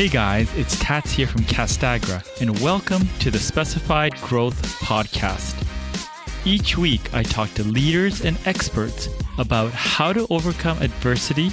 [0.00, 5.54] Hey guys, it's Tats here from Castagra, and welcome to the Specified Growth Podcast.
[6.46, 11.50] Each week, I talk to leaders and experts about how to overcome adversity,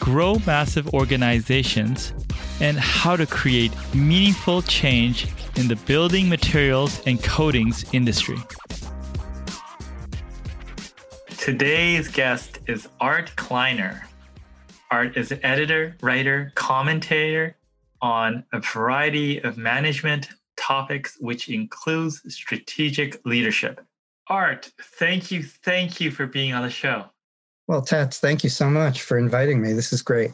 [0.00, 2.12] grow massive organizations,
[2.60, 5.26] and how to create meaningful change
[5.56, 8.36] in the building materials and coatings industry.
[11.38, 14.06] Today's guest is Art Kleiner.
[14.90, 17.54] Art is an editor, writer, commentator
[18.00, 23.80] on a variety of management topics, which includes strategic leadership.
[24.28, 27.06] Art, thank you, thank you for being on the show.
[27.66, 29.72] Well, Tats, thank you so much for inviting me.
[29.72, 30.32] This is great.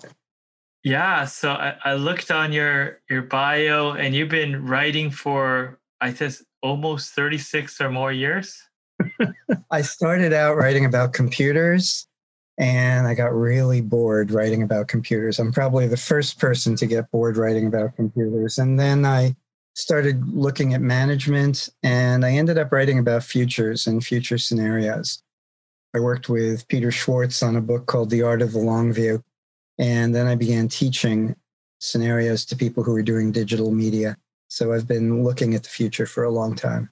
[0.84, 6.10] Yeah, so I, I looked on your your bio, and you've been writing for I
[6.10, 8.60] guess almost thirty six or more years.
[9.70, 12.06] I started out writing about computers
[12.58, 15.38] and I got really bored writing about computers.
[15.38, 18.58] I'm probably the first person to get bored writing about computers.
[18.58, 19.34] And then I
[19.74, 25.22] started looking at management and I ended up writing about futures and future scenarios.
[25.94, 29.22] I worked with Peter Schwartz on a book called The Art of the Long View.
[29.78, 31.34] And then I began teaching
[31.80, 34.16] scenarios to people who were doing digital media.
[34.48, 36.88] So I've been looking at the future for a long time.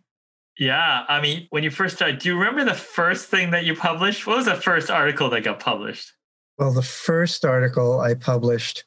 [0.63, 3.75] Yeah, I mean, when you first started, do you remember the first thing that you
[3.75, 4.29] published?
[4.29, 6.13] What was the first article that got published?
[6.57, 8.85] Well, the first article I published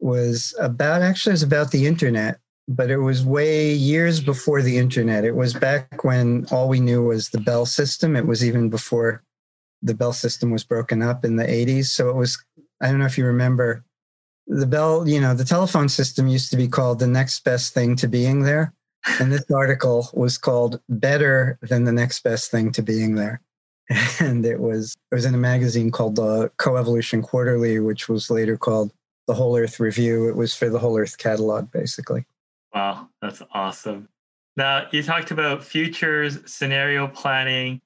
[0.00, 4.76] was about actually it was about the internet, but it was way years before the
[4.76, 5.24] internet.
[5.24, 8.14] It was back when all we knew was the Bell system.
[8.14, 9.24] It was even before
[9.80, 11.86] the Bell system was broken up in the 80s.
[11.86, 12.36] So it was
[12.82, 13.82] I don't know if you remember
[14.46, 17.96] the Bell, you know, the telephone system used to be called the next best thing
[17.96, 18.74] to being there
[19.18, 23.40] and this article was called better than the next best thing to being there.
[24.20, 28.56] And it was it was in a magazine called the coevolution quarterly which was later
[28.56, 28.92] called
[29.26, 30.28] the whole earth review.
[30.28, 32.24] It was for the whole earth catalog basically.
[32.74, 34.08] Wow that's awesome.
[34.56, 37.80] Now you talked about futures scenario planning.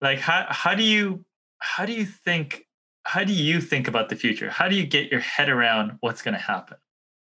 [0.00, 1.24] Like how, how do you
[1.58, 2.66] how do you think
[3.04, 4.50] how do you think about the future?
[4.50, 6.78] How do you get your head around what's going to happen?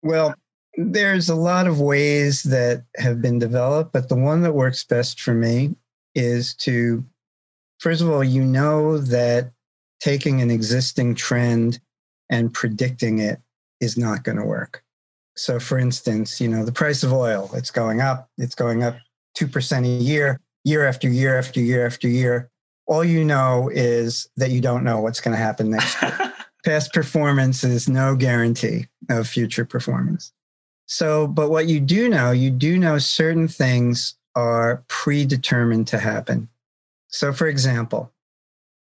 [0.02, 0.34] Well
[0.80, 5.20] there's a lot of ways that have been developed, but the one that works best
[5.20, 5.74] for me
[6.14, 7.04] is to,
[7.80, 9.50] first of all, you know that
[9.98, 11.80] taking an existing trend
[12.30, 13.40] and predicting it
[13.80, 14.84] is not going to work.
[15.36, 18.96] So, for instance, you know, the price of oil, it's going up, it's going up
[19.36, 22.50] 2% a year, year after year after year after year.
[22.86, 26.32] All you know is that you don't know what's going to happen next year.
[26.64, 30.32] Past performance is no guarantee of future performance.
[30.88, 36.48] So, but what you do know, you do know certain things are predetermined to happen.
[37.08, 38.10] So, for example,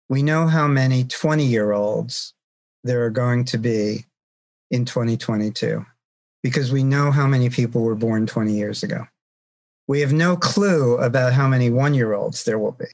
[0.08, 2.34] we know how many 20 year olds
[2.86, 4.06] there are going to be
[4.72, 5.86] in 2022
[6.42, 9.06] because we know how many people were born 20 years ago.
[9.88, 12.86] We have no clue about how many one year olds there will be.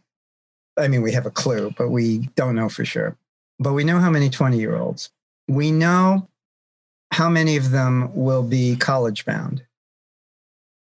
[0.76, 3.16] I mean, we have a clue, but we don't know for sure.
[3.60, 5.12] But we know how many 20 year olds.
[5.48, 6.28] We know
[7.14, 9.64] how many of them will be college bound?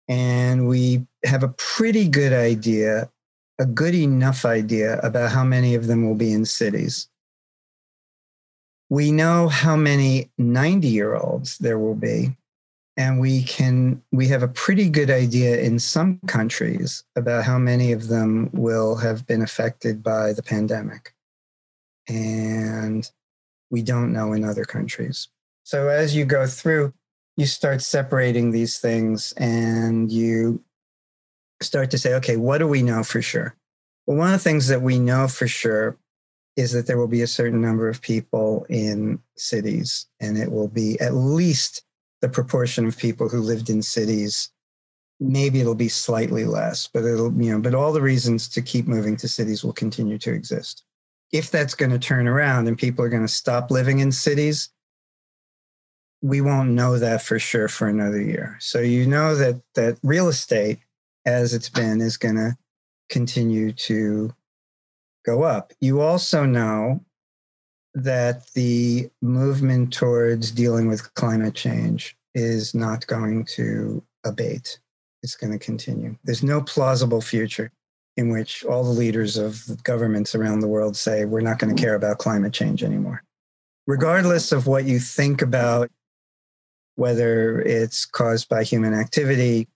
[0.06, 3.10] And we have a pretty good idea,
[3.58, 7.08] a good enough idea about how many of them will be in cities.
[8.90, 12.36] We know how many 90 year olds there will be.
[12.96, 17.90] And we can, we have a pretty good idea in some countries about how many
[17.90, 21.12] of them will have been affected by the pandemic.
[22.06, 23.10] And
[23.70, 25.28] we don't know in other countries.
[25.64, 26.92] So as you go through,
[27.36, 30.62] you start separating these things and you
[31.60, 33.56] start to say, okay, what do we know for sure?
[34.06, 35.96] Well, one of the things that we know for sure
[36.56, 40.68] is that there will be a certain number of people in cities, and it will
[40.68, 41.82] be at least
[42.20, 44.50] the proportion of people who lived in cities.
[45.18, 48.86] Maybe it'll be slightly less, but it'll, you know, but all the reasons to keep
[48.86, 50.84] moving to cities will continue to exist.
[51.32, 54.68] If that's going to turn around and people are going to stop living in cities,
[56.24, 58.56] we won't know that for sure for another year.
[58.58, 60.78] So you know that that real estate,
[61.26, 62.56] as it's been, is going to
[63.10, 64.34] continue to
[65.26, 65.74] go up.
[65.82, 67.04] You also know
[67.92, 74.78] that the movement towards dealing with climate change is not going to abate.
[75.22, 76.16] It's going to continue.
[76.24, 77.70] There's no plausible future
[78.16, 81.82] in which all the leaders of governments around the world say, we're not going to
[81.82, 83.22] care about climate change anymore.
[83.86, 85.90] Regardless of what you think about
[86.96, 89.68] whether it's caused by human activity.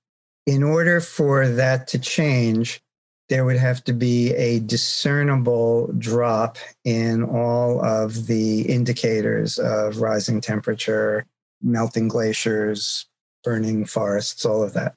[0.46, 2.80] In order for that to change,
[3.28, 10.40] there would have to be a discernible drop in all of the indicators of rising
[10.40, 11.26] temperature,
[11.62, 13.06] melting glaciers,
[13.44, 14.94] burning forests, all of that.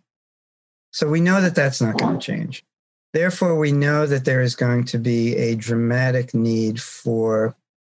[0.92, 2.64] So we know that that's not going to change.
[3.14, 7.56] Therefore, we know that there is going to be a dramatic need for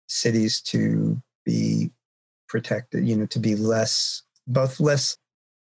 [0.06, 1.90] cities to be
[2.52, 5.16] protected, you know, to be less, both less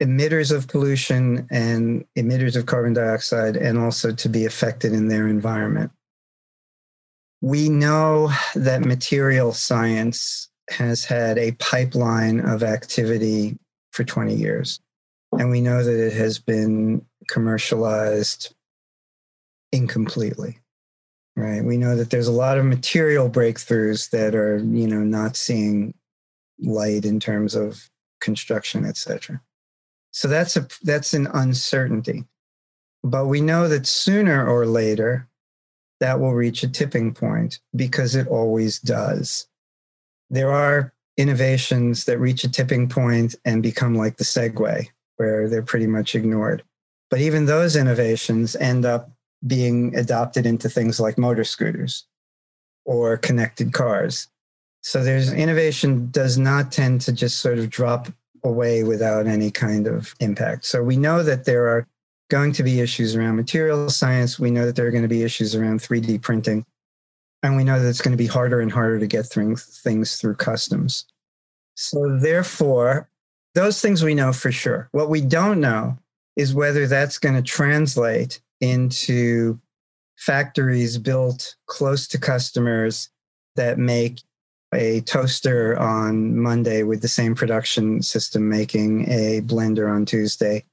[0.04, 5.26] emitters of pollution and emitters of carbon dioxide, and also to be affected in their
[5.28, 5.90] environment.
[7.42, 13.58] We know that material science has had a pipeline of activity
[13.92, 14.82] for 20 years.
[15.32, 18.54] And we know that it has been commercialized
[19.72, 20.60] incompletely.
[21.38, 21.64] Right.
[21.64, 25.94] We know that there's a lot of material breakthroughs that are, you know, not seeing
[26.60, 27.90] light in terms of
[28.22, 29.42] construction, et cetera.
[30.12, 32.24] So that's a that's an uncertainty.
[33.04, 35.28] But we know that sooner or later
[36.00, 39.48] that will reach a tipping point because it always does.
[40.30, 44.88] There are innovations that reach a tipping point and become like the Segway,
[45.18, 46.64] where they're pretty much ignored.
[47.10, 49.12] But even those innovations end up
[49.46, 52.06] being adopted into things like motor scooters
[52.86, 54.28] or connected cars.
[54.86, 58.08] So there's innovation does not tend to just sort of drop
[58.44, 60.64] away without any kind of impact.
[60.64, 61.88] So we know that there are
[62.30, 64.38] going to be issues around material science.
[64.38, 66.68] We know that there are going to be issues around 3D printing.
[67.42, 70.36] And we know that it's going to be harder and harder to get things through
[70.36, 71.06] customs.
[71.74, 73.10] So therefore,
[73.56, 74.88] those things we know for sure.
[74.92, 75.98] What we don't know
[76.36, 79.60] is whether that's going to translate into
[80.16, 83.10] factories built close to customers
[83.56, 84.22] that make
[84.76, 90.64] a toaster on Monday with the same production system making a blender on Tuesday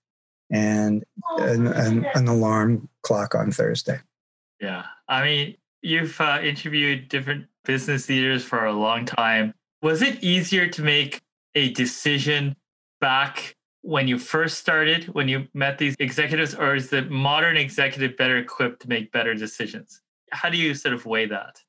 [0.50, 1.04] and
[1.38, 3.98] an, an, an alarm clock on Thursday.
[4.60, 4.84] Yeah.
[5.08, 9.54] I mean, you've uh, interviewed different business leaders for a long time.
[9.82, 11.20] Was it easier to make
[11.54, 12.54] a decision
[13.00, 18.16] back when you first started, when you met these executives, or is the modern executive
[18.16, 20.00] better equipped to make better decisions?
[20.30, 21.60] How do you sort of weigh that?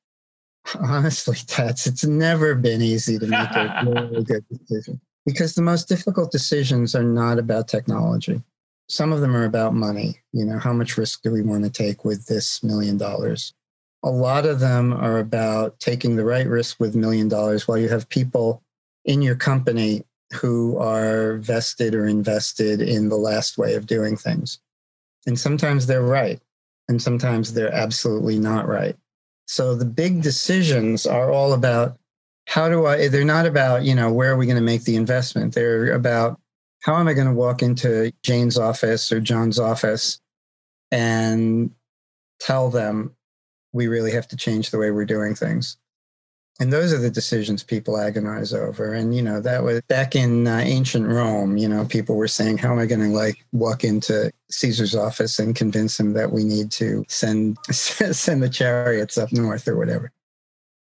[0.80, 5.88] Honestly, Tats, it's never been easy to make a really good decision because the most
[5.88, 8.42] difficult decisions are not about technology.
[8.88, 10.20] Some of them are about money.
[10.32, 13.54] You know, how much risk do we want to take with this million dollars?
[14.02, 17.88] A lot of them are about taking the right risk with million dollars while you
[17.88, 18.62] have people
[19.04, 24.58] in your company who are vested or invested in the last way of doing things.
[25.26, 26.40] And sometimes they're right,
[26.88, 28.96] and sometimes they're absolutely not right.
[29.46, 31.98] So the big decisions are all about
[32.46, 34.96] how do I, they're not about, you know, where are we going to make the
[34.96, 35.54] investment?
[35.54, 36.40] They're about
[36.82, 40.20] how am I going to walk into Jane's office or John's office
[40.90, 41.70] and
[42.40, 43.14] tell them
[43.72, 45.78] we really have to change the way we're doing things?
[46.60, 48.94] And those are the decisions people agonize over.
[48.94, 52.58] And, you know, that was back in uh, ancient Rome, you know, people were saying,
[52.58, 56.44] how am I going to like walk into Caesar's office and convince him that we
[56.44, 60.12] need to send, send the chariots up north or whatever.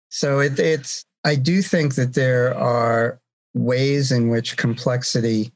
[0.09, 3.21] So it, it's, I do think that there are
[3.55, 5.51] ways in which complexity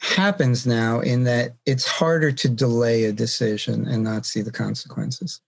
[0.00, 5.40] happens now in that it's harder to delay a decision and not see the consequences,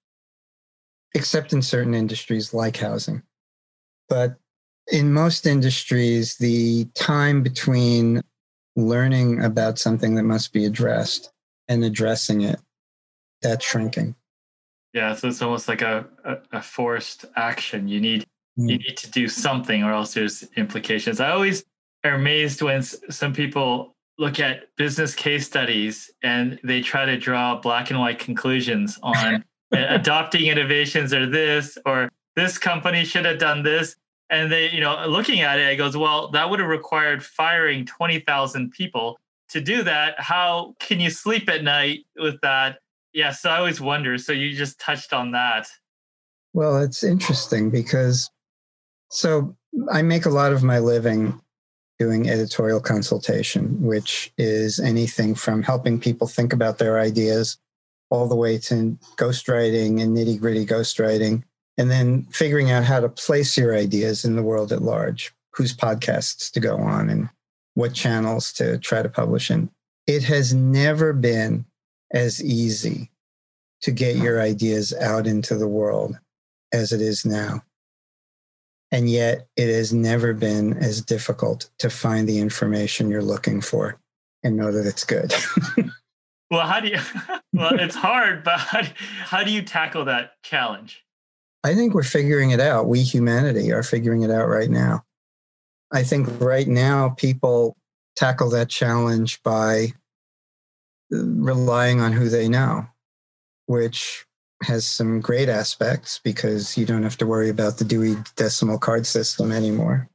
[1.15, 3.23] except in certain industries like housing
[4.13, 4.37] but
[4.91, 8.21] in most industries, the time between
[8.77, 11.33] learning about something that must be addressed
[11.67, 12.61] and addressing it,
[13.41, 14.15] that's shrinking.
[14.93, 17.89] Yeah, so it's almost like a, a, a forced action.
[17.89, 18.27] You need
[18.59, 18.69] mm.
[18.69, 21.19] you need to do something, or else there's implications.
[21.19, 21.65] I always
[22.05, 27.59] are amazed when some people look at business case studies and they try to draw
[27.59, 29.43] black and white conclusions on
[29.73, 33.97] adopting innovations or this or this company should have done this
[34.33, 37.85] and they, you know, looking at it, it goes, well, that would have required firing
[37.85, 39.19] 20,000 people.
[39.51, 42.79] To do that, how can you sleep at night with that?
[43.13, 44.17] Yeah, so I always wonder.
[44.17, 45.69] So you just touched on that.
[46.55, 48.31] Well, it's interesting because
[49.11, 49.55] so
[49.93, 51.39] I make a lot of my living
[51.99, 57.59] doing editorial consultation, which is anything from helping people think about their ideas
[58.09, 61.43] all the way to ghostwriting and nitty gritty ghostwriting
[61.79, 65.75] and then figuring out how to place your ideas in the world at large, whose
[65.75, 67.29] podcasts to go on and
[67.75, 69.71] what channels to try to publish in.
[70.07, 71.65] It has never been
[72.13, 73.11] as easy
[73.83, 76.19] to get your ideas out into the world
[76.73, 77.63] as it is now.
[78.91, 83.99] And yet, it has never been as difficult to find the information you're looking for
[84.43, 85.33] and know that it's good.
[86.51, 86.99] well, how do you?
[87.55, 91.05] Well, it's hard, but how do you tackle that challenge?
[91.65, 92.89] I think we're figuring it out.
[92.89, 95.05] We humanity are figuring it out right now.
[95.93, 97.77] I think right now people
[98.17, 99.93] tackle that challenge by
[101.13, 102.87] uh, relying on who they know,
[103.67, 104.25] which
[104.63, 109.07] has some great aspects because you don't have to worry about the Dewey Decimal Card
[109.07, 110.09] System anymore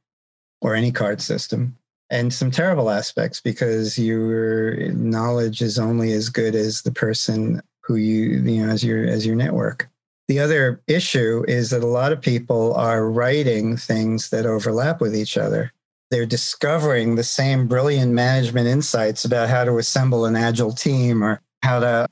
[0.60, 1.76] or any card system.
[2.10, 7.96] And some terrible aspects because your knowledge is only as good as the person who
[7.96, 9.88] you, you know, as your as your network.
[10.28, 15.16] The other issue is that a lot of people are writing things that overlap with
[15.16, 15.72] each other.
[16.10, 21.40] They're discovering the same brilliant management insights about how to assemble an agile team or
[21.62, 22.08] how to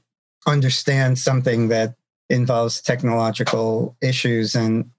[0.46, 1.94] understand something that
[2.30, 4.54] involves technological issues.
[4.54, 4.90] And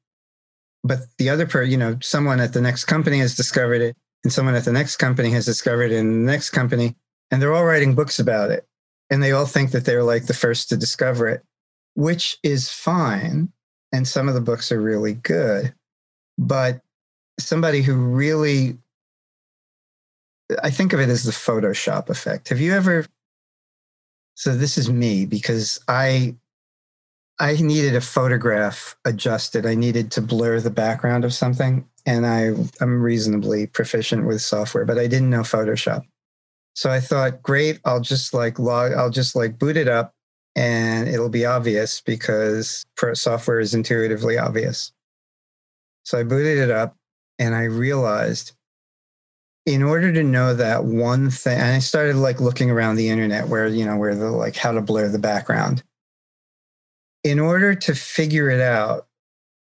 [0.83, 4.31] but the other per you know someone at the next company has discovered it and
[4.31, 6.95] someone at the next company has discovered it in the next company
[7.31, 8.67] and they're all writing books about it.
[9.09, 11.43] And they all think that they're like the first to discover it
[11.97, 13.51] which is fine
[13.91, 15.73] and some of the books are really good
[16.37, 16.79] but
[17.39, 18.77] somebody who really
[20.63, 23.03] i think of it as the photoshop effect have you ever
[24.35, 26.35] so this is me because i
[27.39, 29.67] I needed a photograph adjusted.
[29.67, 31.87] I needed to blur the background of something.
[32.03, 36.01] And I, I'm reasonably proficient with software, but I didn't know Photoshop.
[36.73, 40.15] So I thought, great, I'll just like log, I'll just like boot it up
[40.57, 44.91] and it'll be obvious because software is intuitively obvious.
[46.03, 46.97] So I booted it up
[47.39, 48.53] and I realized
[49.65, 53.49] in order to know that one thing, and I started like looking around the internet
[53.49, 55.83] where, you know, where the like how to blur the background
[57.23, 59.07] in order to figure it out,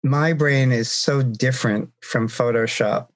[0.03, 3.07] my brain is so different from Photoshop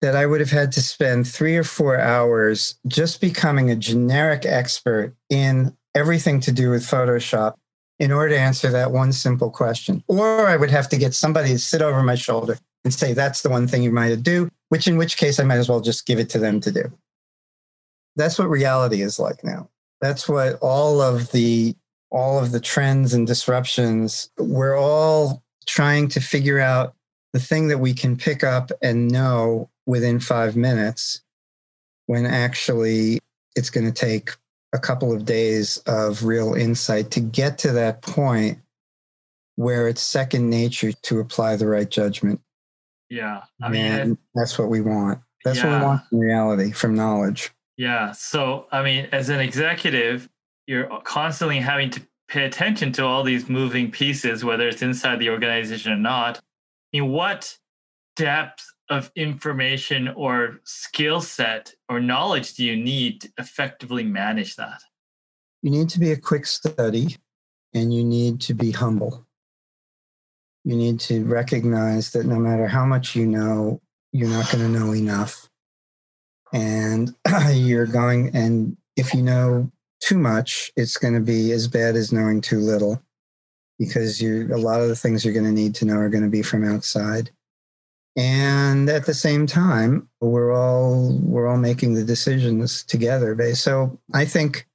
[0.00, 4.46] that I would have had to spend three or four hours just becoming a generic
[4.46, 7.54] expert in everything to do with Photoshop
[7.98, 10.02] in order to answer that one simple question.
[10.06, 13.42] Or I would have to get somebody to sit over my shoulder and say, that's
[13.42, 16.06] the one thing you might do, which in which case I might as well just
[16.06, 16.92] give it to them to do.
[18.16, 19.68] That's what reality is like now.
[20.00, 21.74] That's what all of the
[22.10, 26.94] all of the trends and disruptions, we're all trying to figure out
[27.34, 31.20] the thing that we can pick up and know within five minutes
[32.06, 33.18] when actually
[33.56, 34.30] it's going to take
[34.72, 38.58] a couple of days of real insight to get to that point
[39.56, 42.40] where it's second nature to apply the right judgment.
[43.10, 43.42] Yeah.
[43.62, 45.20] I mean, and that's what we want.
[45.44, 45.70] That's yeah.
[45.70, 47.50] what we want in reality from knowledge.
[47.76, 48.12] Yeah.
[48.12, 50.28] So, I mean, as an executive,
[50.66, 55.30] you're constantly having to pay attention to all these moving pieces, whether it's inside the
[55.30, 56.38] organization or not.
[56.38, 57.56] I mean, what
[58.16, 64.82] depth of information or skill set or knowledge do you need to effectively manage that?
[65.62, 67.16] You need to be a quick study
[67.74, 69.26] and you need to be humble.
[70.64, 73.80] You need to recognize that no matter how much you know,
[74.12, 75.48] you're not going to know enough.
[76.52, 77.14] And
[77.52, 82.12] you're going, and if you know too much, it's going to be as bad as
[82.12, 83.02] knowing too little
[83.78, 86.24] because you're a lot of the things you're going to need to know are going
[86.24, 87.30] to be from outside.
[88.18, 93.54] And at the same time, we're all we're all making the decisions together.
[93.54, 94.66] So I think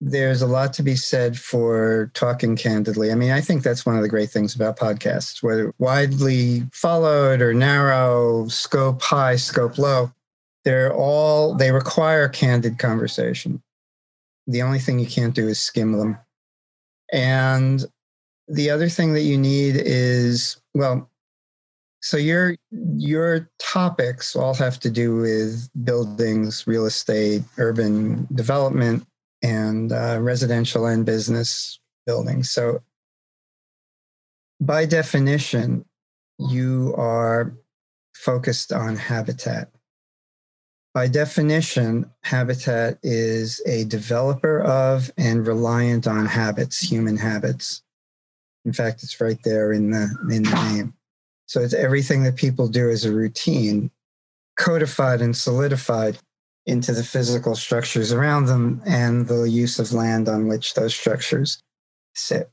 [0.00, 3.10] there's a lot to be said for talking candidly.
[3.10, 7.42] I mean, I think that's one of the great things about podcasts, whether widely followed
[7.42, 10.12] or narrow, scope high, scope low.
[10.64, 13.60] They're all they require candid conversation.
[14.46, 16.16] The only thing you can't do is skim them.
[17.12, 17.84] And
[18.46, 21.10] the other thing that you need is, well,
[22.00, 22.56] so your
[22.96, 29.04] your topics all have to do with buildings, real estate, urban development,
[29.42, 32.50] and uh, residential and business buildings.
[32.50, 32.80] So
[34.60, 35.84] by definition,
[36.38, 37.54] you are
[38.14, 39.70] focused on habitat.
[40.94, 47.82] By definition, habitat is a developer of and reliant on habits, human habits.
[48.64, 50.94] In fact, it's right there in the, in the name.
[51.48, 53.90] So it's everything that people do as a routine,
[54.58, 56.18] codified and solidified
[56.66, 61.62] into the physical structures around them and the use of land on which those structures
[62.14, 62.50] sit.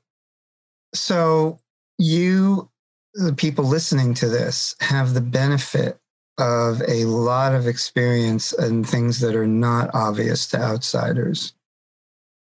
[0.93, 1.59] So
[1.97, 2.69] you,
[3.13, 5.99] the people listening to this, have the benefit
[6.37, 11.53] of a lot of experience and things that are not obvious to outsiders.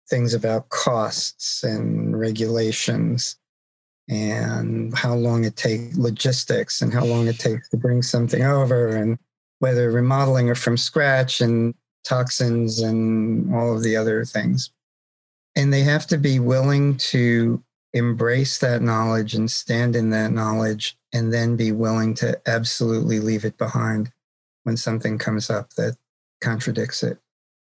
[0.08, 3.36] Things about costs and regulations
[4.08, 8.88] and how long it takes logistics and how long it takes to bring something over
[8.88, 9.18] and
[9.60, 14.70] whether remodeling or from scratch and toxins and all of the other things.
[15.56, 17.62] And they have to be willing to
[17.94, 23.44] embrace that knowledge and stand in that knowledge and then be willing to absolutely leave
[23.44, 24.10] it behind
[24.64, 25.96] when something comes up that
[26.40, 27.18] contradicts it.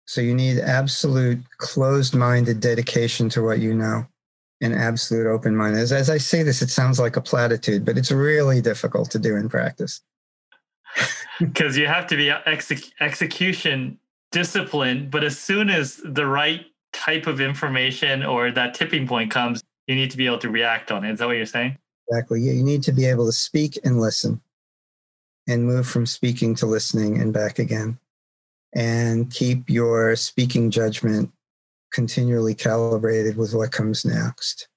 [0.06, 4.06] So you need absolute closed minded dedication to what you know
[4.60, 5.76] and absolute open mind.
[5.76, 9.18] As, as I say this, it sounds like a platitude, but it's really difficult to
[9.18, 10.00] do in practice.
[11.40, 13.98] Because you have to be exec- execution
[14.30, 19.60] discipline, but as soon as the right type of information or that tipping point comes,
[19.88, 21.10] you need to be able to react on it.
[21.10, 21.76] Is that what you're saying?
[22.08, 22.40] Exactly.
[22.40, 24.40] You need to be able to speak and listen
[25.48, 27.98] and move from speaking to listening and back again
[28.74, 31.32] and keep your speaking judgment
[31.94, 34.68] continually calibrated with what comes next.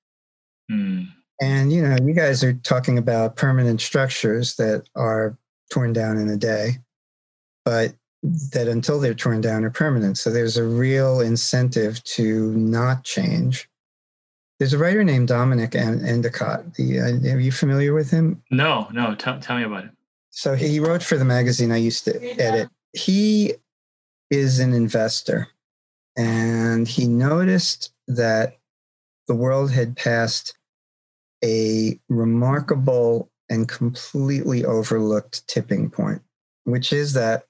[0.70, 1.04] Hmm.
[1.42, 5.38] And you know, you guys are talking about permanent structures that are
[5.72, 6.78] torn down in a day,
[7.66, 7.94] but
[8.24, 10.18] that until they're torn down are permanent.
[10.18, 13.70] So there's a real incentive to not change.
[14.60, 16.74] There's a writer named Dominic Endicott.
[16.74, 18.42] The, uh, are you familiar with him?
[18.50, 19.14] No, no.
[19.14, 19.92] Tell, tell me about it.
[20.32, 22.70] So he wrote for the magazine I used to edit.
[22.94, 23.54] He
[24.32, 25.48] is an investor
[26.18, 28.58] and he noticed that
[29.28, 30.58] the world had passed
[31.44, 36.22] a remarkable and completely overlooked tipping point,
[36.64, 37.46] which is that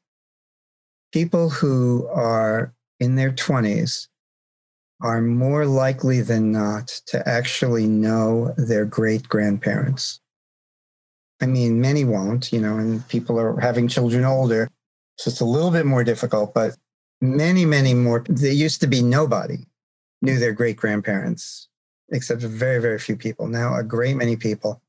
[1.13, 4.07] people who are in their 20s
[5.01, 10.19] are more likely than not to actually know their great grandparents.
[11.39, 14.69] I mean, many won't, you know, and people are having children older.
[15.17, 16.75] So it's a little bit more difficult, but
[17.21, 18.23] many, many more.
[18.27, 19.65] There used to be nobody
[20.21, 21.67] knew their great grandparents,
[22.09, 23.47] except very, very few people.
[23.47, 24.81] Now, a great many people,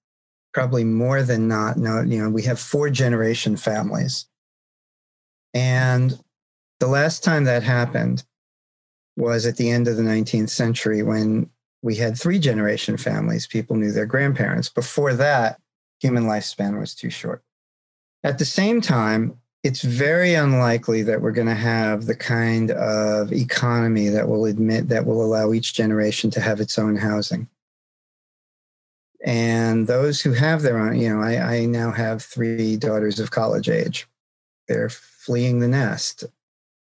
[0.54, 4.26] probably more than not, know, you know, we have four generation families.
[5.54, 6.18] And
[6.80, 8.24] the last time that happened
[9.16, 11.50] was at the end of the 19th century when
[11.82, 13.46] we had three generation families.
[13.46, 14.68] People knew their grandparents.
[14.68, 15.60] Before that,
[16.00, 17.42] human lifespan was too short.
[18.24, 23.32] At the same time, it's very unlikely that we're going to have the kind of
[23.32, 27.48] economy that will admit that will allow each generation to have its own housing.
[29.24, 33.32] And those who have their own, you know, I, I now have three daughters of
[33.32, 34.06] college age.
[34.68, 36.24] They're fleeing the nest.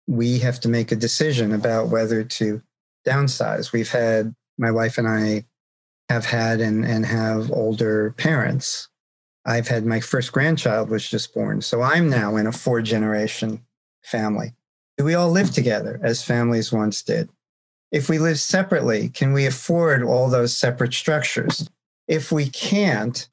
[0.08, 2.62] We have to make a decision about whether to
[3.06, 3.72] downsize.
[3.72, 5.46] We've had, my wife and I
[6.10, 8.90] have had and, and have older parents
[9.46, 11.62] I've had my first grandchild was just born.
[11.62, 13.62] So I'm now in a four generation
[14.04, 14.54] family.
[14.98, 17.30] Do we all live together as families once did?
[17.92, 21.70] If we live separately, can we afford all those separate structures?
[22.08, 23.28] If we can't,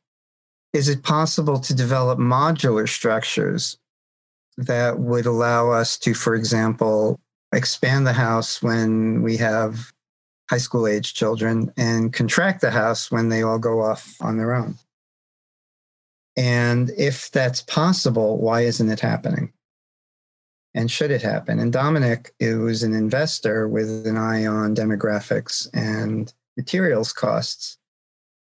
[0.73, 3.79] is it possible to develop modular structures
[4.57, 7.19] that would allow us to, for example,
[7.53, 9.93] expand the house when we have
[10.51, 14.55] high school age children and contract the house when they all go off on their
[14.55, 14.77] own?
[16.37, 19.53] And if that's possible, why isn't it happening?
[20.75, 21.59] And should it happen?
[21.59, 27.79] And Dominic, who's an investor with an eye on demographics and materials costs,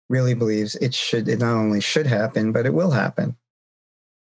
[0.09, 3.37] really believes it should, it not only should happen, but it will happen.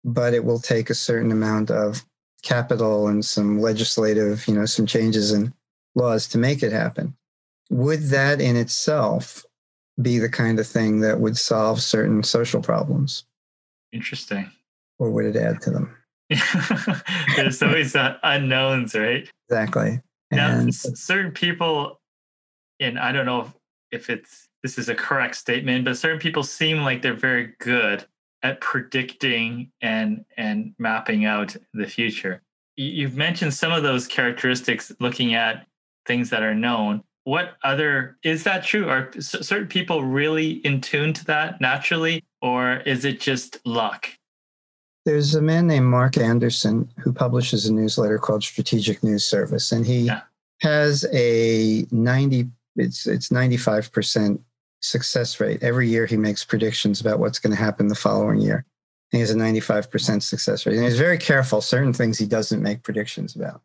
[0.05, 2.05] But it will take a certain amount of
[2.43, 5.53] capital and some legislative, you know, some changes in
[5.95, 7.15] laws to make it happen.
[7.71, 9.45] Would that in itself
[10.01, 13.25] be the kind of thing that would solve certain social problems?
[13.93, 14.51] Interesting.
[14.99, 15.97] Or would it add to them?
[17.37, 19.29] There's always that unknowns, right?
[19.49, 20.01] Exactly.
[20.31, 22.01] Now, and certain people,
[22.81, 23.53] and I don't know
[23.91, 28.07] if it's this is a correct statement, but certain people seem like they're very good
[28.43, 32.43] at predicting and and mapping out the future.
[32.77, 35.67] You've mentioned some of those characteristics looking at
[36.07, 37.03] things that are known.
[37.25, 38.89] What other is that true?
[38.89, 44.09] Are certain people really in tune to that naturally, or is it just luck?
[45.05, 49.87] There's a man named Mark Anderson who publishes a newsletter called Strategic News Service, and
[49.87, 50.23] he yeah.
[50.61, 54.39] has a 90 it's it's 95%
[54.81, 55.63] success rate.
[55.63, 58.65] Every year he makes predictions about what's going to happen the following year.
[59.13, 60.77] And he has a 95% success rate.
[60.77, 61.61] And he's very careful.
[61.61, 63.63] Certain things he doesn't make predictions about.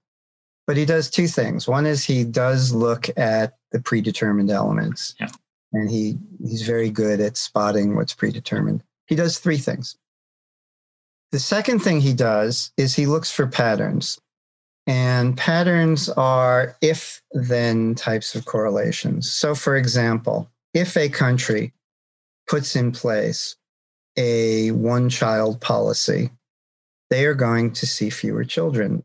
[0.67, 1.67] But he does two things.
[1.67, 5.15] One is he does look at the predetermined elements.
[5.19, 5.29] Yeah
[5.73, 8.83] and he he's very good at spotting what's predetermined.
[9.07, 9.95] He does three things.
[11.31, 14.19] The second thing he does is he looks for patterns.
[14.85, 19.29] And patterns are if then types of correlations.
[19.29, 21.73] So, for example, if a country
[22.47, 23.57] puts in place
[24.15, 26.31] a one child policy,
[27.09, 29.03] they are going to see fewer children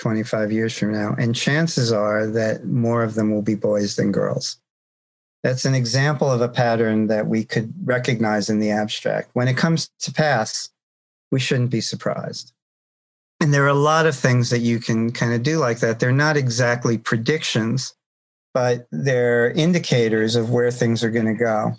[0.00, 1.14] 25 years from now.
[1.18, 4.56] And chances are that more of them will be boys than girls.
[5.42, 9.30] That's an example of a pattern that we could recognize in the abstract.
[9.34, 10.70] When it comes to pass,
[11.30, 12.52] we shouldn't be surprised.
[13.40, 16.00] And there are a lot of things that you can kind of do like that.
[16.00, 17.94] They're not exactly predictions,
[18.52, 21.74] but they're indicators of where things are going to go.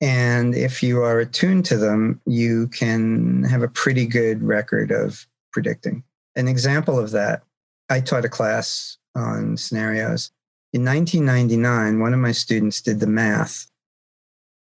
[0.00, 5.26] And if you are attuned to them, you can have a pretty good record of
[5.52, 6.04] predicting.
[6.38, 7.42] An example of that,
[7.90, 10.30] I taught a class on scenarios.
[10.72, 13.68] In 1999, one of my students did the math.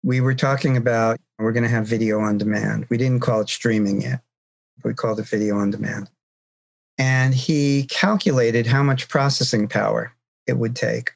[0.04, 2.86] We were talking about we're going to have video on demand.
[2.88, 4.20] We didn't call it streaming yet,
[4.84, 6.08] we called it video on demand.
[6.98, 10.14] And he calculated how much processing power
[10.46, 11.14] it would take.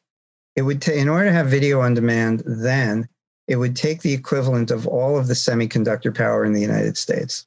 [0.57, 3.09] It would in order to have video on demand, then
[3.47, 7.47] it would take the equivalent of all of the semiconductor power in the United States.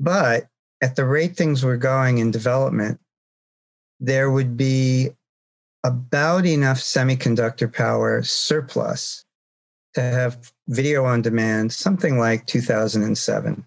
[0.00, 0.48] But
[0.82, 3.00] at the rate things were going in development,
[4.00, 5.10] there would be
[5.84, 9.24] about enough semiconductor power surplus
[9.94, 13.64] to have video on demand, something like 2007,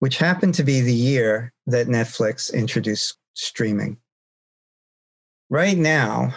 [0.00, 3.96] which happened to be the year that Netflix introduced streaming.
[5.50, 6.34] Right now,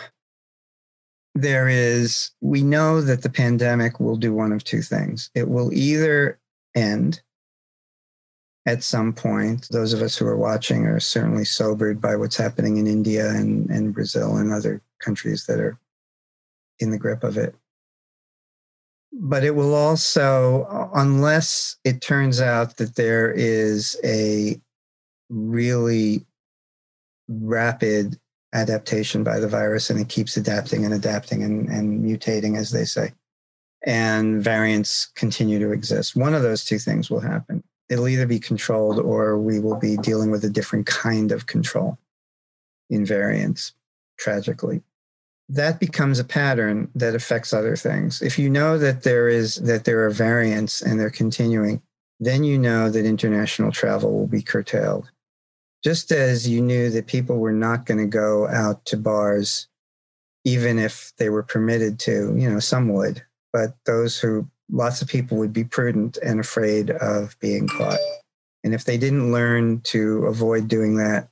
[1.34, 5.32] there is, we know that the pandemic will do one of two things.
[5.34, 6.40] It will either
[6.76, 7.22] end
[8.66, 9.68] at some point.
[9.70, 13.70] Those of us who are watching are certainly sobered by what's happening in India and,
[13.70, 15.80] and Brazil and other countries that are
[16.80, 17.56] in the grip of it.
[19.14, 24.60] But it will also, unless it turns out that there is a
[25.30, 26.26] really
[27.28, 28.20] rapid
[28.54, 32.86] adaptation by the virus and it keeps adapting and adapting and, and mutating, as they
[32.86, 33.12] say,
[33.84, 38.40] and variants continue to exist, one of those two things will happen it'll either be
[38.40, 42.00] controlled or we will be dealing with a different kind of control
[42.90, 43.74] in variants,
[44.18, 44.82] tragically.
[45.50, 48.22] That becomes a pattern that affects other things.
[48.22, 51.82] If you know that there is that there are variants and they're continuing,
[52.22, 55.12] then you know that international travel will be curtailed.
[55.84, 59.68] Just as you knew that people were not going to go out to bars,
[60.46, 65.08] even if they were permitted to, you know, some would, but those who lots of
[65.08, 68.00] people would be prudent and afraid of being caught.
[68.64, 71.30] And if they didn't learn to avoid doing that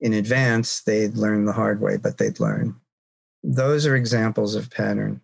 [0.00, 2.74] in advance, they'd learn the hard way, but they'd learn.
[3.42, 5.20] Those are examples of pattern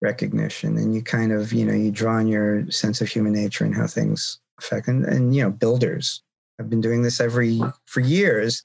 [0.00, 0.76] recognition.
[0.76, 3.74] And you kind of, you know, you draw on your sense of human nature and
[3.74, 4.88] how things affect.
[4.88, 6.22] And, and you know, builders
[6.58, 8.64] have been doing this every for years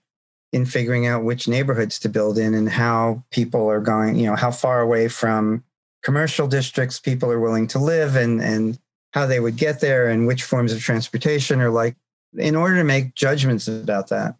[0.53, 4.35] in figuring out which neighborhoods to build in and how people are going, you know,
[4.35, 5.63] how far away from
[6.03, 8.79] commercial districts people are willing to live and and
[9.13, 11.95] how they would get there and which forms of transportation are like
[12.37, 14.35] in order to make judgments about that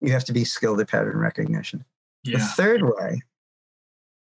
[0.00, 1.84] you have to be skilled at pattern recognition
[2.24, 2.38] yeah.
[2.38, 3.20] the third way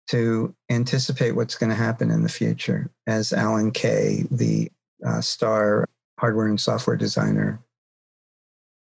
[0.08, 4.70] to anticipate what's going to happen in the future as alan kay the
[5.04, 7.60] uh, star hardware and software designer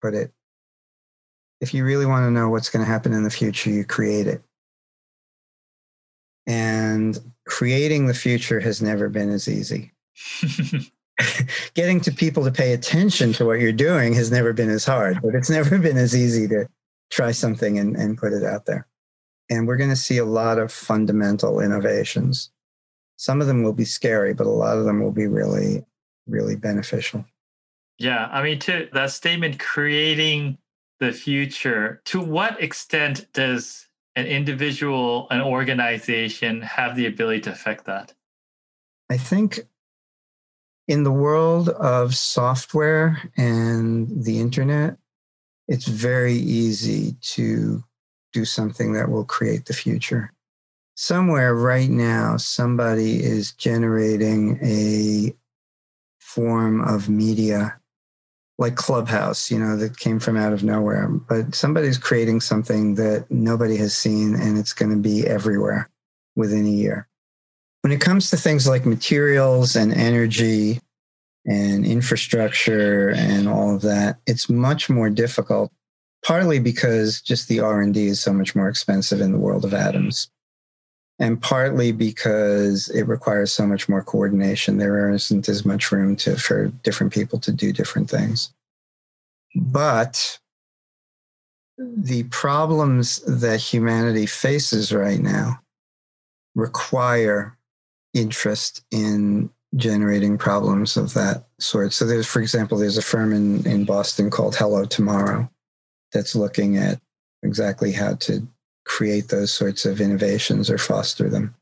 [0.02, 0.32] put it
[1.60, 4.26] if you really want to know what's going to happen in the future you create
[4.26, 4.42] it
[6.48, 9.92] and creating the future has never been as easy.
[11.74, 15.20] Getting to people to pay attention to what you're doing has never been as hard,
[15.22, 16.66] but it's never been as easy to
[17.10, 18.86] try something and, and put it out there.
[19.50, 22.50] And we're going to see a lot of fundamental innovations.
[23.16, 25.84] Some of them will be scary, but a lot of them will be really,
[26.26, 27.24] really beneficial.
[27.98, 28.28] Yeah.
[28.30, 30.58] I mean, to that statement, creating
[31.00, 33.87] the future, to what extent does
[34.18, 38.12] an individual, an organization have the ability to affect that?
[39.08, 39.60] I think
[40.88, 44.96] in the world of software and the internet,
[45.68, 47.84] it's very easy to
[48.32, 50.32] do something that will create the future.
[50.96, 55.32] Somewhere right now, somebody is generating a
[56.18, 57.77] form of media
[58.58, 61.08] like Clubhouse, you know, that came from out of nowhere.
[61.08, 65.88] But somebody's creating something that nobody has seen and it's going to be everywhere
[66.34, 67.08] within a year.
[67.82, 70.80] When it comes to things like materials and energy
[71.46, 75.72] and infrastructure and all of that, it's much more difficult,
[76.24, 80.28] partly because just the R&D is so much more expensive in the world of atoms.
[81.20, 84.78] And partly because it requires so much more coordination.
[84.78, 88.52] There isn't as much room to, for different people to do different things.
[89.56, 90.38] But
[91.76, 95.60] the problems that humanity faces right now
[96.54, 97.56] require
[98.14, 101.92] interest in generating problems of that sort.
[101.92, 105.50] So there's, for example, there's a firm in, in Boston called Hello Tomorrow
[106.12, 107.00] that's looking at
[107.42, 108.46] exactly how to
[108.88, 111.54] create those sorts of innovations or foster them.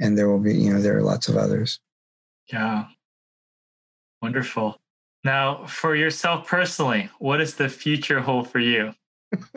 [0.00, 1.80] And there will be, you know, there are lots of others.
[2.52, 2.84] Yeah.
[4.22, 4.78] Wonderful.
[5.24, 8.94] Now, for yourself personally, what does the future hold for you?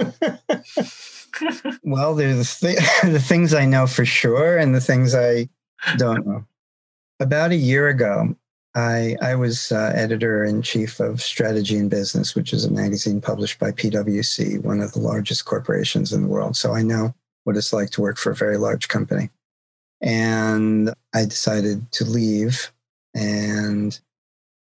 [1.84, 5.47] well, there's the, th- the things I know for sure and the things I
[5.97, 6.45] don't know.
[7.19, 8.36] About a year ago,
[8.73, 13.19] I, I was uh, editor in chief of Strategy and Business, which is a magazine
[13.19, 16.55] published by PwC, one of the largest corporations in the world.
[16.55, 19.29] So I know what it's like to work for a very large company.
[19.99, 22.71] And I decided to leave
[23.13, 23.99] and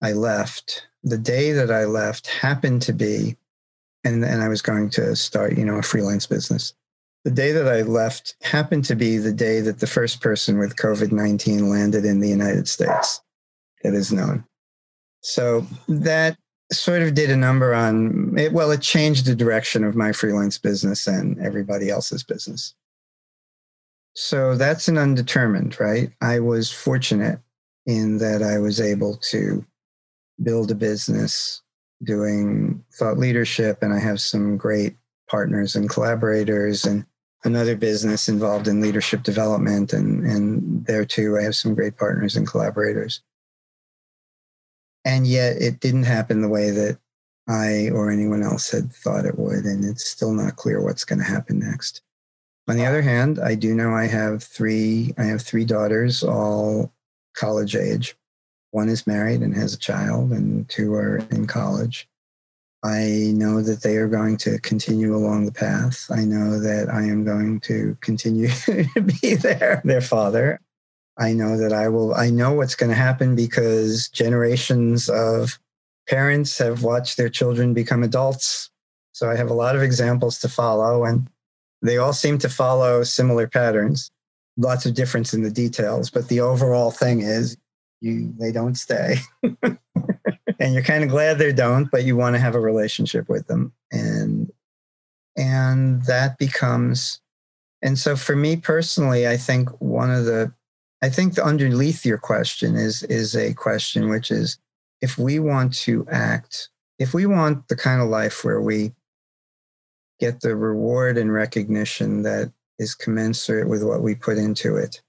[0.01, 0.85] I left.
[1.03, 3.37] The day that I left happened to be,
[4.03, 6.73] and, and I was going to start, you know, a freelance business.
[7.23, 10.75] The day that I left happened to be the day that the first person with
[10.75, 13.21] COVID 19 landed in the United States
[13.83, 14.43] that is known.
[15.21, 16.37] So that
[16.71, 18.53] sort of did a number on it.
[18.53, 22.73] Well, it changed the direction of my freelance business and everybody else's business.
[24.15, 26.11] So that's an undetermined, right?
[26.21, 27.39] I was fortunate
[27.85, 29.65] in that I was able to
[30.41, 31.61] build a business
[32.03, 34.95] doing thought leadership, and I have some great
[35.29, 37.05] partners and collaborators and
[37.43, 42.35] another business involved in leadership development and and there too i have some great partners
[42.35, 43.21] and collaborators
[45.05, 46.97] and yet it didn't happen the way that
[47.47, 51.19] I or anyone else had thought it would, and it's still not clear what's going
[51.19, 52.01] to happen next.
[52.69, 55.13] On the other hand, I do know I have three.
[55.17, 56.93] I have three daughters, all
[57.35, 58.15] college age.
[58.71, 62.07] One is married and has a child, and two are in college.
[62.83, 66.05] I know that they are going to continue along the path.
[66.09, 70.61] I know that I am going to continue to be their their father.
[71.17, 75.59] I know that I will, I know what's going to happen because generations of
[76.07, 78.69] parents have watched their children become adults.
[79.11, 81.27] So I have a lot of examples to follow, and
[81.81, 84.09] they all seem to follow similar patterns.
[84.57, 87.57] Lots of difference in the details, but the overall thing is
[88.01, 89.17] you they don't stay.
[89.63, 93.47] and you're kind of glad they don't, but you want to have a relationship with
[93.47, 93.71] them.
[93.91, 94.51] And
[95.35, 97.21] and that becomes
[97.81, 100.53] and so for me personally, I think one of the
[101.03, 104.57] I think the underneath your question is is a question which is
[105.01, 108.93] if we want to act, if we want the kind of life where we
[110.21, 115.01] get the reward and recognition that is commensurate with what we put into it,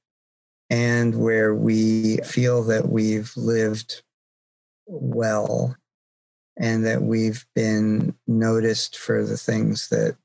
[0.69, 4.03] and where we feel that we've lived
[4.87, 5.77] well
[6.57, 10.17] and that we've been noticed for the things that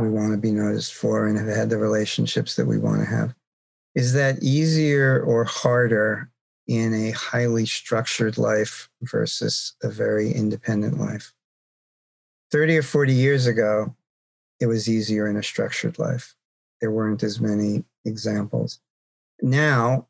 [0.00, 3.06] we want to be noticed for and have had the relationships that we want to
[3.06, 3.36] have
[3.96, 6.30] is that easier or harder
[6.68, 11.32] in a highly structured life versus a very independent life?
[12.52, 13.96] 30 or 40 years ago,
[14.60, 16.36] it was easier in a structured life.
[16.80, 18.80] There weren't as many examples.
[19.40, 20.08] Now,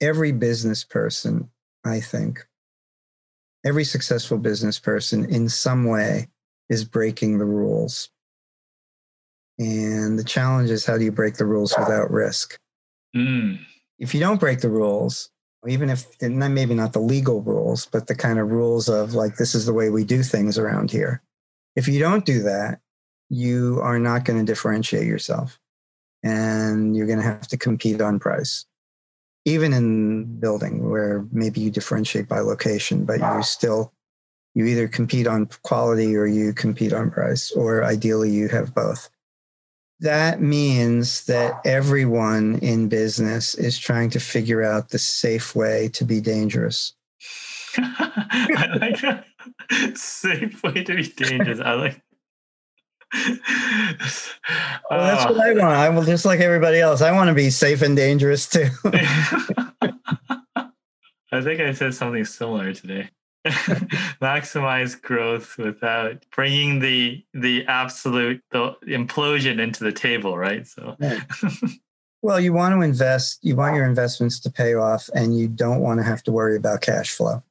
[0.00, 1.50] every business person,
[1.84, 2.46] I think,
[3.64, 6.28] every successful business person in some way
[6.68, 8.10] is breaking the rules.
[9.58, 12.56] And the challenge is how do you break the rules without risk?
[13.18, 13.58] Mm.
[13.98, 15.30] If you don't break the rules,
[15.66, 19.54] even if maybe not the legal rules, but the kind of rules of like, this
[19.54, 21.20] is the way we do things around here.
[21.74, 22.80] If you don't do that,
[23.28, 25.58] you are not going to differentiate yourself
[26.22, 28.66] and you're going to have to compete on price.
[29.44, 33.92] Even in building where maybe you differentiate by location, but you still,
[34.54, 39.08] you either compete on quality or you compete on price, or ideally you have both
[40.00, 46.04] that means that everyone in business is trying to figure out the safe way to
[46.04, 46.94] be dangerous.
[47.78, 49.24] I like that.
[49.98, 51.60] Safe way to be dangerous.
[51.60, 52.00] I like.
[53.14, 55.76] well, that's what I want.
[55.76, 57.00] I will just like everybody else.
[57.00, 58.68] I want to be safe and dangerous too.
[61.30, 63.10] I think I said something similar today.
[64.20, 70.66] maximize growth without bringing the the absolute the implosion into the table right?
[70.66, 70.96] So
[72.22, 75.80] well you want to invest you want your investments to pay off and you don't
[75.80, 77.42] want to have to worry about cash flow.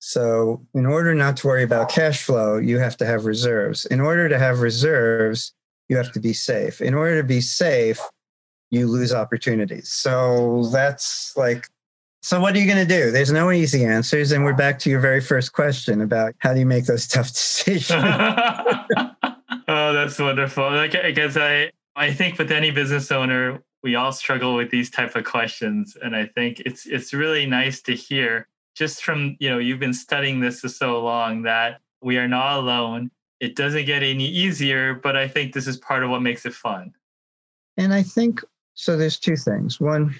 [0.00, 3.86] So in order not to worry about cash flow you have to have reserves.
[3.86, 5.52] In order to have reserves
[5.88, 6.80] you have to be safe.
[6.80, 8.00] In order to be safe
[8.70, 9.88] you lose opportunities.
[9.88, 11.68] So that's like
[12.20, 13.10] so, what are you going to do?
[13.10, 14.32] There's no easy answers.
[14.32, 17.28] And we're back to your very first question about how do you make those tough
[17.28, 17.90] decisions?
[19.68, 20.70] oh, that's wonderful.
[20.70, 24.90] Like, I guess I, I think with any business owner, we all struggle with these
[24.90, 25.96] type of questions.
[26.02, 29.94] And I think it's, it's really nice to hear just from, you know, you've been
[29.94, 33.10] studying this for so long that we are not alone.
[33.40, 36.54] It doesn't get any easier, but I think this is part of what makes it
[36.54, 36.92] fun.
[37.76, 38.40] And I think
[38.74, 38.96] so.
[38.96, 39.80] There's two things.
[39.80, 40.18] One,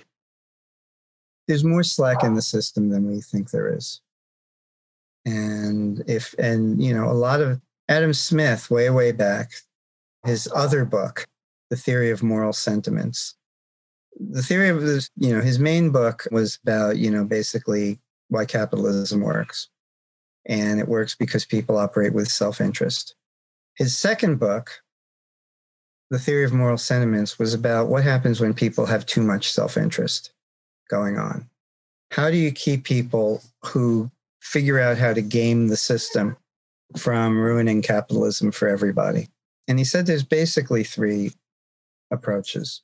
[1.48, 4.02] there's more slack in the system than we think there is.
[5.24, 9.52] And if, and, you know, a lot of Adam Smith, way, way back,
[10.26, 11.26] his other book,
[11.70, 13.34] The Theory of Moral Sentiments.
[14.20, 18.44] The theory of this, you know, his main book was about, you know, basically why
[18.44, 19.68] capitalism works.
[20.46, 23.14] And it works because people operate with self interest.
[23.76, 24.82] His second book,
[26.10, 29.76] The Theory of Moral Sentiments, was about what happens when people have too much self
[29.76, 30.32] interest
[30.88, 31.48] going on.
[32.10, 36.36] How do you keep people who figure out how to game the system
[36.96, 39.28] from ruining capitalism for everybody?
[39.66, 41.32] And he said there's basically three
[42.10, 42.82] approaches.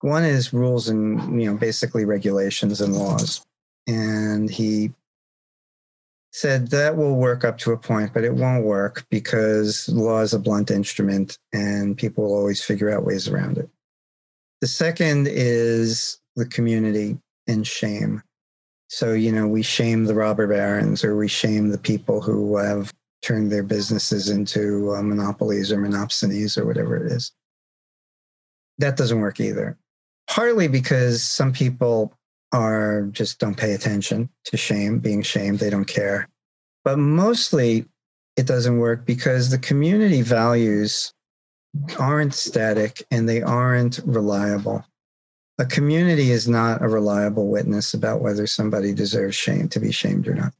[0.00, 3.42] One is rules and, you know, basically regulations and laws.
[3.86, 4.92] And he
[6.32, 10.32] said that will work up to a point, but it won't work because law is
[10.32, 13.68] a blunt instrument and people will always figure out ways around it.
[14.62, 18.22] The second is the community and shame.
[18.88, 22.92] So, you know, we shame the robber barons or we shame the people who have
[23.22, 27.32] turned their businesses into uh, monopolies or monopsonies or whatever it is.
[28.78, 29.78] That doesn't work either.
[30.28, 32.12] Partly because some people
[32.52, 36.28] are just don't pay attention to shame, being shamed, they don't care.
[36.84, 37.86] But mostly
[38.36, 41.12] it doesn't work because the community values
[41.98, 44.84] aren't static and they aren't reliable
[45.62, 50.26] a community is not a reliable witness about whether somebody deserves shame to be shamed
[50.26, 50.52] or not.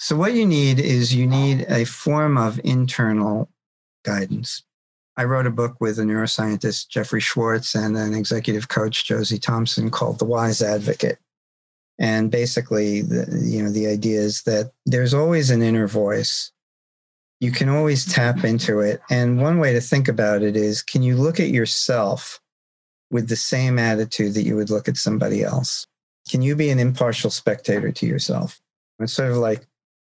[0.00, 3.48] So what you need is you need a form of internal
[4.04, 4.64] guidance.
[5.16, 9.88] I wrote a book with a neuroscientist, Jeffrey Schwartz, and an executive coach, Josie Thomson,
[9.88, 11.18] called The Wise Advocate.
[12.00, 16.50] And basically, the, you know, the idea is that there's always an inner voice.
[17.38, 19.00] You can always tap into it.
[19.10, 22.40] And one way to think about it is can you look at yourself
[23.10, 25.86] with the same attitude that you would look at somebody else?
[26.28, 28.60] Can you be an impartial spectator to yourself?
[29.00, 29.66] It's sort of like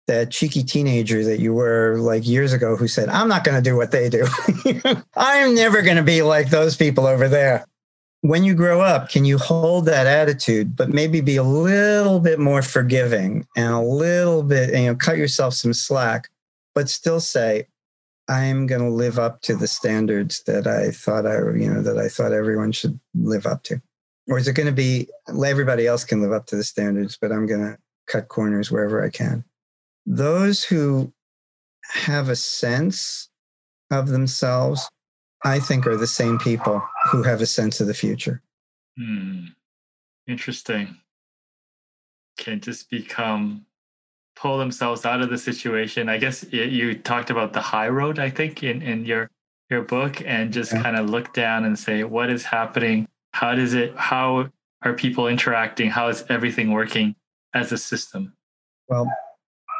[0.07, 3.69] that cheeky teenager that you were like years ago who said, I'm not going to
[3.69, 4.27] do what they do.
[5.15, 7.65] I'm never going to be like those people over there.
[8.21, 12.39] When you grow up, can you hold that attitude, but maybe be a little bit
[12.39, 16.29] more forgiving and a little bit, you know, cut yourself some slack,
[16.73, 17.67] but still say,
[18.27, 21.97] I'm going to live up to the standards that I thought I, you know, that
[21.97, 23.81] I thought everyone should live up to?
[24.29, 27.31] Or is it going to be everybody else can live up to the standards, but
[27.31, 29.43] I'm going to cut corners wherever I can?
[30.05, 31.11] Those who
[31.91, 33.29] have a sense
[33.91, 34.89] of themselves,
[35.43, 36.81] I think, are the same people
[37.11, 38.41] who have a sense of the future.
[38.97, 39.47] Hmm.
[40.27, 40.95] Interesting.
[42.37, 43.65] Can just become
[44.35, 46.09] pull themselves out of the situation.
[46.09, 49.29] I guess you talked about the high road, I think, in, in your
[49.69, 50.83] your book, and just yeah.
[50.83, 53.07] kind of look down and say, what is happening?
[53.31, 53.93] How does it?
[53.95, 54.49] How
[54.83, 55.89] are people interacting?
[55.89, 57.15] How is everything working
[57.53, 58.33] as a system?
[58.87, 59.11] Well,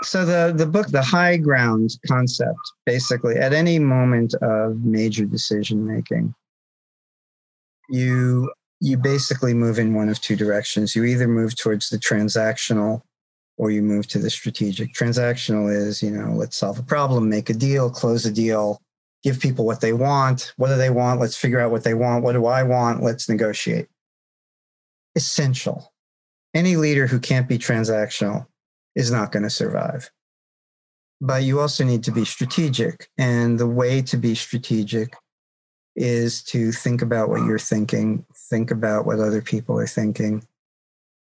[0.03, 5.85] so the the book, the high ground concept, basically, at any moment of major decision
[5.85, 6.33] making,
[7.89, 10.95] you you basically move in one of two directions.
[10.95, 13.01] You either move towards the transactional
[13.57, 14.93] or you move to the strategic.
[14.93, 18.81] Transactional is, you know, let's solve a problem, make a deal, close a deal,
[19.23, 20.53] give people what they want.
[20.57, 21.19] What do they want?
[21.19, 22.23] Let's figure out what they want.
[22.23, 23.03] What do I want?
[23.03, 23.87] Let's negotiate.
[25.15, 25.93] Essential.
[26.53, 28.47] Any leader who can't be transactional
[28.95, 30.11] is not going to survive.
[31.21, 33.07] But you also need to be strategic.
[33.17, 35.15] And the way to be strategic
[35.95, 40.45] is to think about what you're thinking, think about what other people are thinking,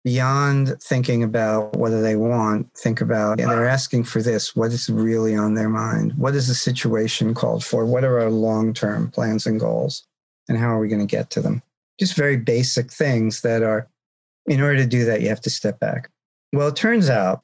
[0.05, 4.55] beyond thinking about whether they want, think about and they're asking for this.
[4.55, 6.13] What is really on their mind?
[6.17, 7.85] What is the situation called for?
[7.85, 10.05] What are our long term plans and goals?
[10.49, 11.63] And how are we going to get to them?
[12.01, 13.89] Just very basic things that are,
[14.47, 16.09] in order to do that, you have to step back.
[16.53, 17.43] Well, it turns out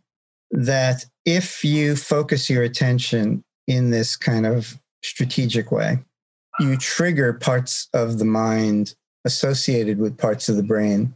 [0.50, 5.98] that if you focus your attention in this kind of strategic way,
[6.60, 11.14] you trigger parts of the mind associated with parts of the brain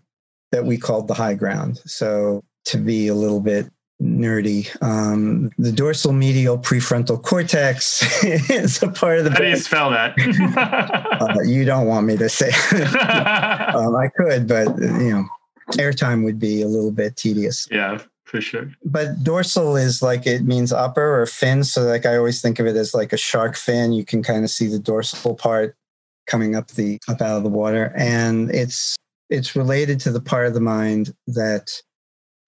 [0.53, 1.79] that we called the high ground.
[1.85, 3.71] So to be a little bit
[4.01, 9.31] nerdy, um, the dorsal medial prefrontal cortex is a part of the.
[9.31, 10.15] How do you spell that?
[11.21, 12.49] uh, you don't want me to say.
[13.75, 15.25] um, I could, but you know,
[15.73, 17.67] airtime would be a little bit tedious.
[17.71, 17.99] Yeah.
[18.25, 18.71] For sure.
[18.85, 21.65] But dorsal is like it means upper or fin.
[21.65, 23.95] So like I always think of it as like a shark fin.
[23.95, 25.75] You can kind of see the dorsal part
[26.27, 27.91] coming up the up out of the water.
[27.97, 28.97] And it's
[29.31, 31.71] it's related to the part of the mind that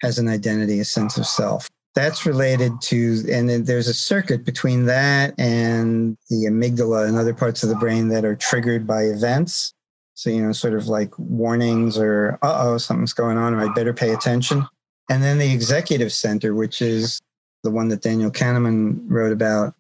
[0.02, 1.68] has an identity, a sense of self.
[1.94, 7.34] That's related to, and then there's a circuit between that and the amygdala and other
[7.34, 9.72] parts of the brain that are triggered by events.
[10.14, 13.72] So, you know, sort of like warnings or, uh oh, something's going on, or I
[13.74, 14.66] better pay attention.
[15.10, 17.20] And then the executive center, which is
[17.64, 19.74] the one that Daniel Kahneman wrote about,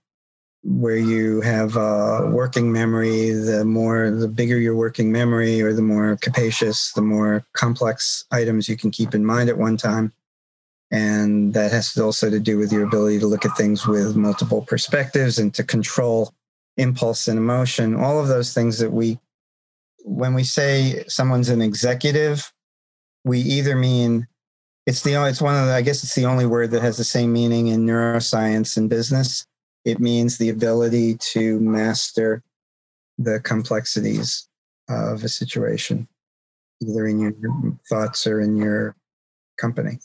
[0.62, 1.76] where you have
[2.32, 3.30] working memory.
[3.30, 8.68] The more, the bigger your working memory, or the more capacious, the more complex items
[8.68, 10.12] you can keep in mind at one time.
[10.90, 14.62] And that has also to do with your ability to look at things with multiple
[14.62, 16.34] perspectives and to control
[16.76, 17.94] impulse and emotion.
[17.94, 19.18] All of those things that we
[20.04, 22.52] when we say someone's an executive,
[23.24, 24.26] we either mean
[24.86, 26.96] it's the only, it's one of the, I guess it's the only word that has
[26.96, 29.46] the same meaning in neuroscience and business.
[29.84, 32.42] It means the ability to master
[33.18, 34.48] the complexities
[34.88, 36.08] of a situation,
[36.82, 37.32] either in your
[37.88, 38.96] thoughts or in your
[39.58, 39.98] company.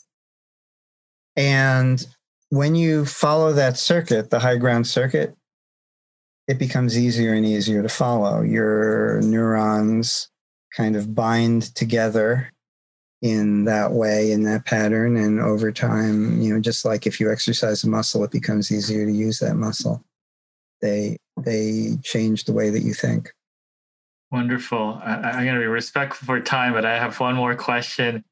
[1.36, 2.06] And
[2.50, 5.34] when you follow that circuit, the high ground circuit,
[6.48, 8.40] it becomes easier and easier to follow.
[8.40, 10.28] Your neurons
[10.74, 12.52] kind of bind together
[13.30, 15.16] in that way, in that pattern.
[15.16, 19.04] And over time, you know, just like if you exercise a muscle, it becomes easier
[19.04, 20.04] to use that muscle.
[20.80, 23.32] They they change the way that you think.
[24.30, 25.00] Wonderful.
[25.02, 28.24] I, I'm going to be respectful for time, but I have one more question.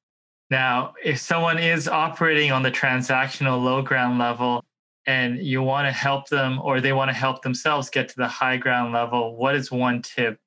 [0.50, 4.62] Now, if someone is operating on the transactional low ground level,
[5.06, 8.28] and you want to help them or they want to help themselves get to the
[8.28, 10.38] high ground level, what is one tip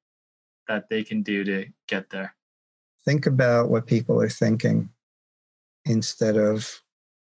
[0.67, 2.33] that they can do to get there?
[3.07, 4.89] Think about what people are thinking
[5.85, 6.81] instead of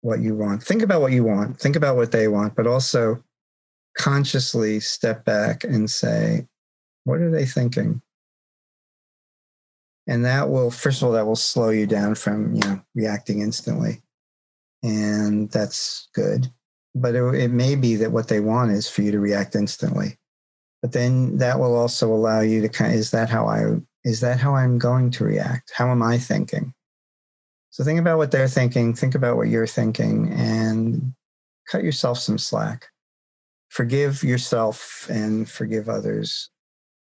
[0.01, 0.63] what you want.
[0.63, 3.23] Think about what you want, think about what they want, but also
[3.99, 6.47] consciously step back and say,
[7.05, 8.01] what are they thinking?
[10.07, 13.41] And that will, first of all, that will slow you down from, you know, reacting
[13.41, 14.03] instantly.
[14.83, 16.51] And that's good
[16.95, 20.17] but it, it may be that what they want is for you to react instantly
[20.83, 23.65] but then that will also allow you to kind of, is that how i
[24.05, 26.73] is that how i'm going to react how am i thinking
[27.71, 31.13] so think about what they're thinking think about what you're thinking and
[31.71, 32.89] cut yourself some slack
[33.69, 36.51] forgive yourself and forgive others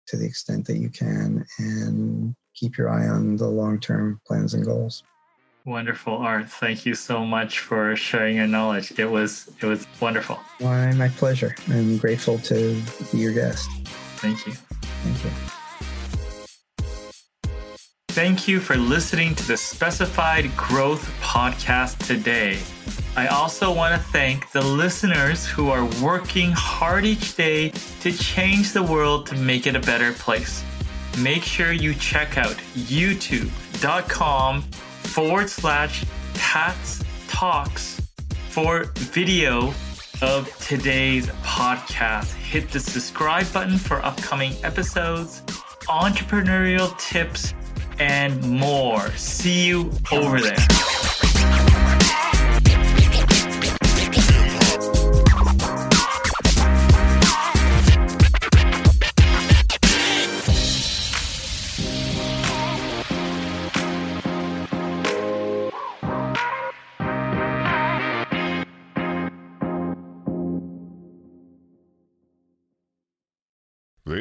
[0.07, 4.65] to the extent that you can and keep your eye on the long-term plans and
[4.65, 5.03] goals
[5.65, 6.51] Wonderful art.
[6.51, 8.99] Thank you so much for sharing your knowledge.
[8.99, 10.41] It was it was wonderful.
[10.59, 11.55] Why, my pleasure.
[11.69, 12.83] I'm grateful to
[13.13, 13.71] be your guest.
[14.17, 14.55] Thank you.
[14.55, 15.31] Thank you.
[18.13, 22.59] Thank you for listening to the Specified Growth Podcast today.
[23.17, 28.73] I also want to thank the listeners who are working hard each day to change
[28.73, 30.63] the world to make it a better place.
[31.21, 36.05] Make sure you check out youtube.com forward slash
[36.35, 37.99] Tats Talks
[38.51, 39.73] for video
[40.21, 42.35] of today's podcast.
[42.35, 45.41] Hit the subscribe button for upcoming episodes,
[45.89, 47.55] entrepreneurial tips,
[47.99, 49.11] and more.
[49.13, 50.57] See you over there.